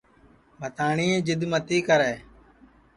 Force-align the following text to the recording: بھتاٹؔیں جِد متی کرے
بھتاٹؔیں 0.59 1.15
جِد 1.27 1.41
متی 1.51 1.77
کرے 1.87 2.13